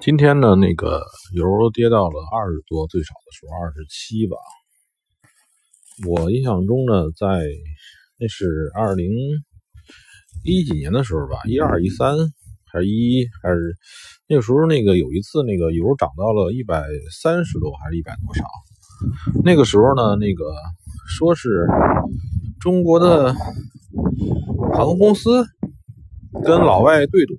[0.00, 1.00] 今天呢，那个
[1.32, 4.36] 油跌到了二十多，最少的时候二十七吧。
[6.08, 7.26] 我印象中呢，在
[8.18, 9.08] 那是二零
[10.44, 12.16] 一几年的时候吧，一二一三
[12.72, 13.76] 还是一一还是
[14.28, 16.82] 那个时候，那个有一次那个油涨到了一百
[17.22, 18.44] 三十多还是一百多少？
[19.44, 20.52] 那个时候呢，那个
[21.08, 21.64] 说是
[22.58, 23.32] 中国的
[24.74, 25.46] 航空公司
[26.44, 27.34] 跟老外对赌。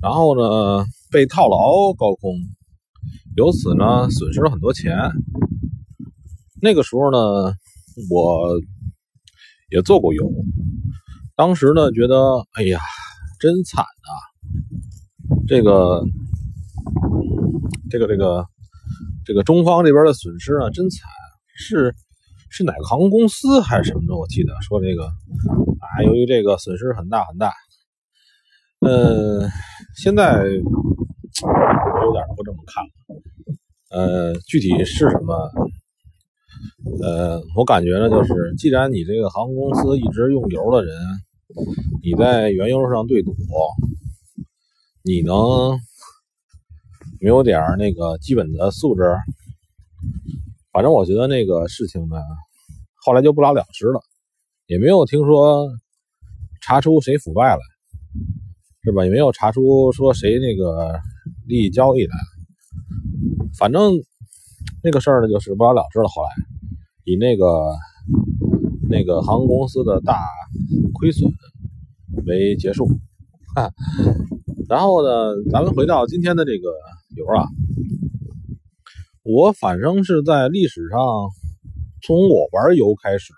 [0.00, 2.34] 然后呢，被套牢高空，
[3.36, 4.96] 由此呢损失了很多钱。
[6.60, 7.54] 那个时候呢，
[8.10, 8.58] 我
[9.70, 10.28] 也做过油，
[11.36, 12.80] 当时呢觉得，哎呀，
[13.38, 14.10] 真惨啊！
[15.46, 16.02] 这个，
[17.90, 18.46] 这个，这个，
[19.24, 21.08] 这个中方这边的损失啊，真惨。
[21.60, 21.94] 是
[22.50, 24.16] 是哪个航空公司还是什么的？
[24.16, 27.52] 我记得说这个啊，由于这个损失很大很大。
[28.80, 29.50] 嗯，
[30.00, 30.44] 现在我
[32.04, 32.90] 有点不这么看了。
[33.90, 35.34] 呃，具体是什么？
[37.02, 40.96] 呃，我感觉呢，就是既然你这个航空公司一直用油的人，
[42.00, 43.34] 你在原油上对赌，
[45.02, 45.36] 你能
[47.20, 49.02] 没有点那个基本的素质？
[50.70, 52.18] 反正我觉得那个事情呢，
[53.04, 54.00] 后来就不了了之了，
[54.68, 55.68] 也没有听说
[56.60, 57.60] 查出谁腐败了。
[58.88, 59.04] 是吧？
[59.04, 60.98] 也没有查出说谁那个
[61.46, 62.12] 利益交易的，
[63.58, 63.92] 反正
[64.82, 66.08] 那个事儿呢，就是不了了之了。
[66.08, 66.28] 后来
[67.04, 67.44] 以那个
[68.88, 70.18] 那个航空公司的大
[70.94, 71.30] 亏损
[72.24, 72.88] 为结束。
[74.70, 76.70] 然后呢，咱们回到今天的这个
[77.14, 77.46] 油啊，
[79.22, 80.98] 我反正是在历史上，
[82.00, 83.34] 从我玩油开始，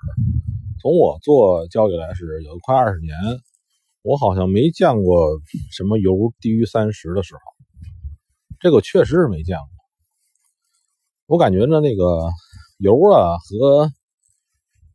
[0.80, 3.16] 从我做交易来是有快二十年。
[4.02, 5.40] 我好像没见过
[5.72, 7.40] 什么油低于三十的时候，
[8.58, 9.68] 这个确实是没见过。
[11.26, 12.30] 我感觉呢，那个
[12.78, 13.90] 油啊和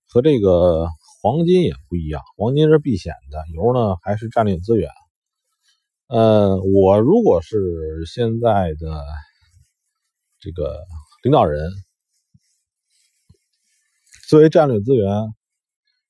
[0.07, 0.87] 和这个
[1.21, 4.89] 黄金也不一样，黄金是避险的，油呢还是战略资源。
[6.07, 9.03] 呃，我如果是现在的
[10.39, 10.83] 这个
[11.21, 11.71] 领导人，
[14.27, 15.07] 作为战略资源，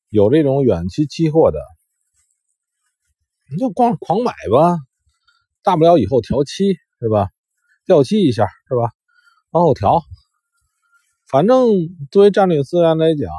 [0.10, 1.60] 有这种远期期货的。
[3.52, 4.80] 你就光狂买吧，
[5.62, 7.30] 大不了以后调期是吧？
[7.86, 8.92] 调期一下是吧？
[9.52, 10.02] 往后调，
[11.28, 11.70] 反正
[12.12, 13.30] 作为战略资源来讲，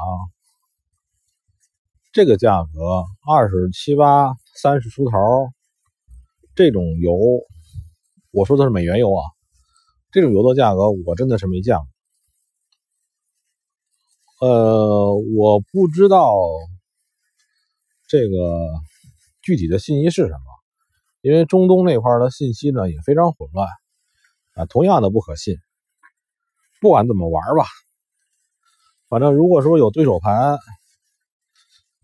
[2.13, 5.17] 这个价格二十七八、三十出头，
[6.55, 7.13] 这种油，
[8.31, 9.21] 我说的是美元油啊，
[10.11, 11.77] 这种油的价格我真的是没见
[14.39, 14.47] 过。
[14.47, 16.33] 呃，我不知道
[18.07, 18.71] 这个。
[19.47, 20.43] 具体的信息是什么？
[21.21, 23.65] 因为中东那块的信息呢也非常混乱
[24.55, 25.55] 啊，同样的不可信。
[26.81, 27.63] 不管怎么玩吧，
[29.07, 30.57] 反正如果说有对手盘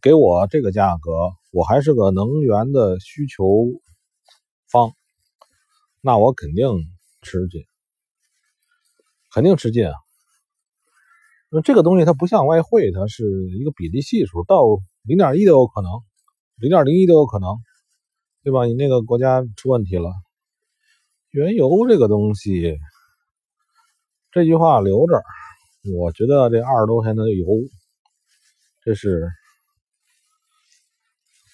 [0.01, 1.11] 给我这个价格，
[1.51, 3.43] 我还是个能源的需求
[4.69, 4.93] 方，
[5.99, 6.69] 那我肯定
[7.23, 7.65] 吃进，
[9.33, 9.93] 肯定吃进啊。
[11.49, 14.63] 那这个东西它不像外汇，它是一个比例系数，到
[15.01, 15.91] 零点一都有可能。
[16.55, 17.57] 零点零一都有可能，
[18.43, 18.65] 对吧？
[18.65, 20.11] 你那个国家出问题了，
[21.31, 22.77] 原油这个东西，
[24.31, 25.21] 这句话留着。
[25.97, 27.45] 我觉得这二十多块钱的油，
[28.83, 29.27] 这是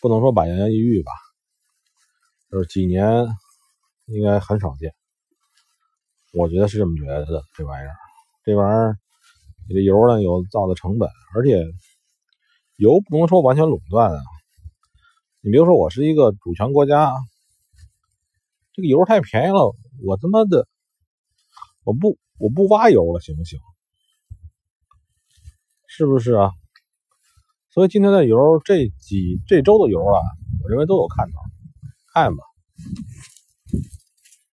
[0.02, 1.12] 不能说百年一遇吧，
[2.52, 3.26] 就是几年
[4.06, 4.94] 应该很少见。
[6.34, 7.42] 我觉得是这么觉得的。
[7.56, 7.96] 这玩意儿，
[8.44, 8.98] 这玩意儿，
[9.68, 11.66] 你这油呢有造的成本，而且
[12.76, 14.22] 油不能说完全垄断啊。
[15.42, 17.14] 你比如说，我是一个主权国家，
[18.74, 19.74] 这个油太便宜了，
[20.06, 20.68] 我他妈的，
[21.86, 23.58] 我不我不挖油了，行不行？
[25.88, 26.52] 是不是啊？
[27.70, 30.20] 所以今天的油，这几这周的油啊，
[30.62, 31.38] 我认为都有看头，
[32.14, 32.44] 看吧。